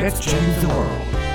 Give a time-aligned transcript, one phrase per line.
[0.00, 0.88] Let's change the world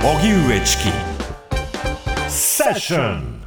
[0.00, 0.84] ト荻上チキ
[2.30, 3.42] セッション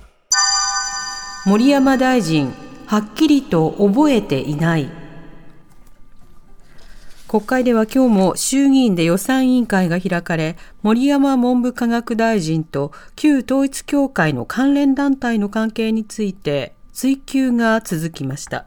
[1.47, 2.53] 森山大臣、
[2.85, 4.98] はっきりと覚えていない。
[7.29, 18.65] 国会では今日も衆議院で予算委員会が開かれ、森山文部科学大臣と旧統一教会の関連団体の関係について追及が続きました。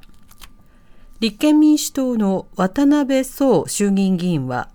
[1.19, 4.69] 立憲民主党の渡辺壮衆議院議員は、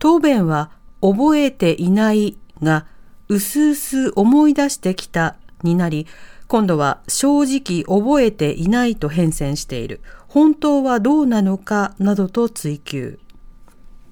[0.00, 2.86] 答弁は覚えていないが、
[3.28, 6.08] うすうす思い出してきたになり、
[6.54, 10.00] 今度は正直覚えていないと変遷している。
[10.28, 13.18] 本当はどうなのかなどと追及。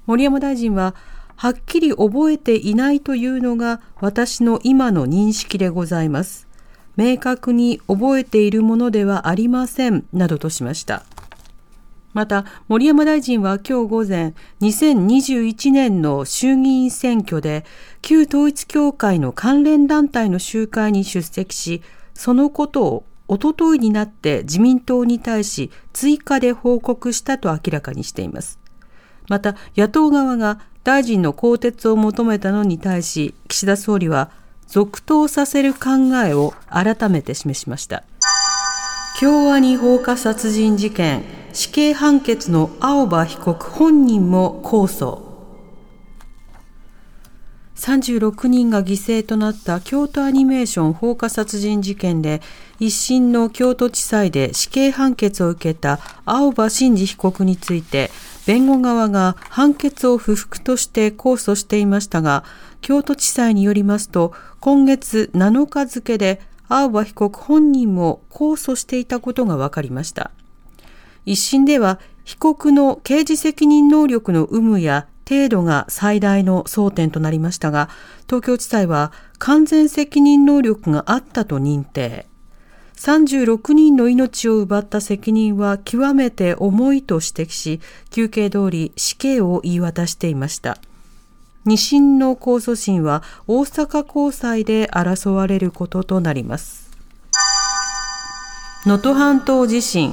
[0.06, 0.96] 森山大臣は、
[1.36, 6.48] はっきり覚えていないというのが私の今の認識でございます。
[6.96, 11.04] 明確に覚えているものではありません、などとしました。
[12.12, 17.64] また、森山大臣は今日午前、2021年の衆議院選挙で、
[18.00, 21.82] 旧統一教会の関連団体の集会に出席し、
[22.14, 28.58] そのことをおとといになって自民党に対し追加で報告したと明らかにしています。
[29.28, 34.30] また、野党側が大臣の更迭を求めたのに対し、岸田総理は
[34.66, 38.04] 続投させる考えを改めて示しました。
[39.18, 45.21] 京アニ放火殺人事件死刑判決の青葉被告本人も控訴
[47.82, 52.40] 36人が犠牲となった京都アニメーション放火殺人事件で
[52.78, 58.12] 一審の京都地裁で死刑判決を受けた青葉真司被告について
[58.46, 62.44] 弁護側が判決を不服として控訴していましたが
[62.82, 70.30] 京都地裁によりますと今月7日付で青葉被告本人も控訴していたことが分かりました。
[71.26, 77.88] 一審では被告の刑事責任能力の有無や程度が最大の争点となりましたが、
[78.26, 82.26] 東京地裁は完全責任能力があったと認定。
[82.96, 87.80] 36人の命を奪った責任は極めて重いと指摘し、
[88.10, 90.78] 求刑通り死刑を言い渡していました。
[91.64, 96.90] 二審の控訴審は大阪高裁で争われることとなります。
[98.84, 100.12] 能登半島地震、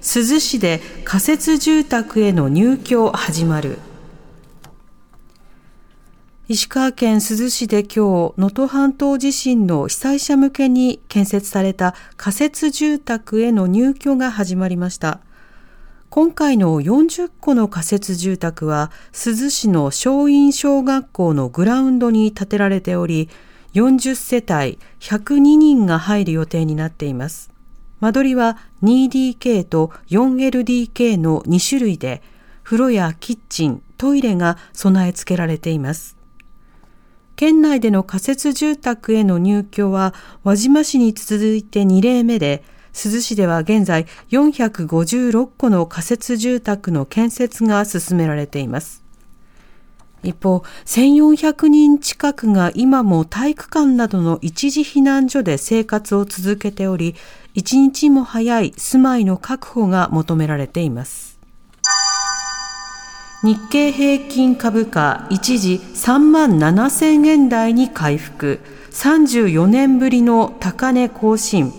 [0.00, 3.78] 珠洲市で仮設住宅への入居始まる。
[6.48, 15.18] 石川県珠洲市で今日、能登半島地震の被災者向けに建設された仮設住宅への入居が始まりました。
[16.08, 23.28] 今回の40戸の仮設住宅は、珠洲市の松陰小学校のグラウンドに建てられており、
[23.74, 27.50] 40世帯102人が入る予定になっています。
[27.98, 32.22] 間取りは 2DK と 4LDK の2種類で、
[32.62, 36.15] 風呂やキッチン、トイレが備え付けられています。
[37.36, 42.64] 県内での仮設住宅への入居は輪島市に続いて2例目で、
[42.94, 49.04] 珠洲市では現在456戸の仮設住宅の建設が進められています。
[50.22, 57.14] 一方、1400人近くが今も体育館などの一時避難所で生活を続けており、
[57.52, 61.25] 一日も早い住まいの確保が求められています。
[63.46, 68.58] 日経平均株価一時3万7000円台に回復。
[68.90, 71.72] 34年ぶりの高値更新。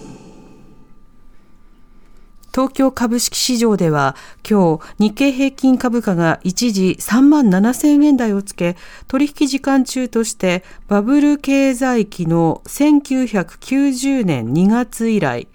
[2.53, 4.15] 東京株式市場では
[4.49, 8.77] 今日日経平均株価が一時3万7000円台をつけ
[9.09, 15.49] 取引時間中としてバブル経済期の1990年2月以来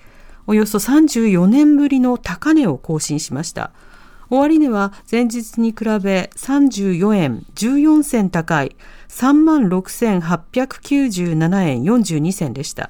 [0.46, 3.72] およそ34年ぶりの高値を更新しました。
[4.32, 8.74] 終値は前日に比べ34円14銭高い
[9.10, 12.88] 36,897円42銭でした。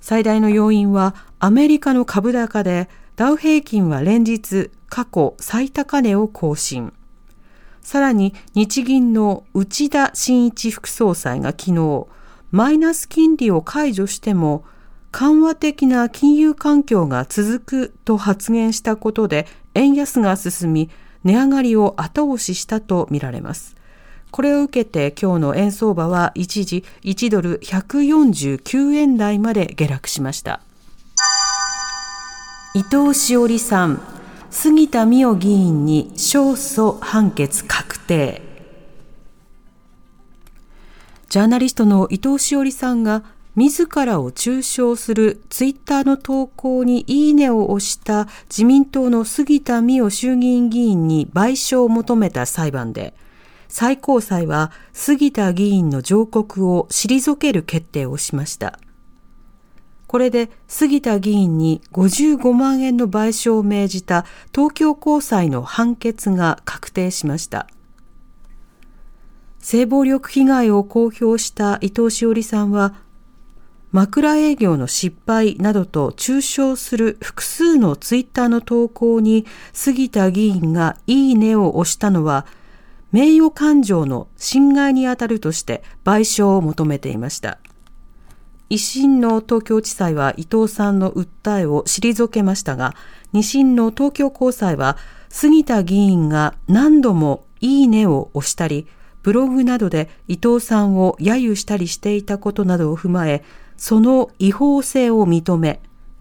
[0.00, 6.94] 最大の要因はアメリカの株高でダウ平均は連日過去最高値を更新。
[7.82, 12.06] さらに日銀の内田真一副総裁が昨日
[12.50, 14.64] マイナス金利を解除しても
[15.14, 20.90] 緩和的な金融環境が続くと発言したことで円安が進み
[21.22, 23.76] 値上がりを後押ししたとみられます。
[24.32, 30.60] これを受けて今日の円相場は一時1ドル149円台まで下落しました。
[32.74, 34.02] 伊藤詩織さん、
[34.50, 38.42] 杉田水脈議員に勝訴判決確定。
[41.28, 43.22] ジャーナリストの伊藤詩織さんが
[43.56, 53.14] 自らを中傷するツイッターの投稿にいいねを押した自民党の杉田水脈衆議院議員に賠償を求めた裁判で、
[53.68, 58.78] 最高裁は杉田議員の上告を退ける決定をしました。
[60.08, 67.68] これで杉田議員に55万円の賠償を命じた東京高裁の判決が確定しました。
[69.58, 72.94] 性暴力被害を公表した伊藤詩織さんは
[73.94, 82.44] 枕営業の失敗などと中傷する複数のツイッターの投稿に杉田議員がいいねを押したのは
[83.12, 87.60] 名誉感情の侵害にあたるとして賠償を求めていました。
[88.68, 92.96] 一審の東京地裁は伊藤さんの訴えを退けましたが、
[93.32, 94.96] 二審の東京高裁は
[95.28, 98.88] 杉田議員が何度もいいねを押したり、
[99.22, 103.44] ブログなどで伊藤さんを揶揄したりしていたことなどを踏まえ、
[103.76, 105.80] その違法性を認め、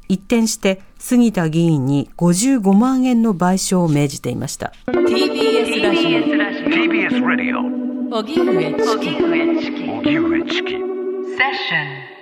[0.09, 4.73] 一転して杉田議員に55万円の賠償を命じていました。
[4.87, 7.59] TBS ラジオ TBS ラジオ
[8.17, 10.83] 荻上チキ荻上チキセッ
[11.53, 12.12] ション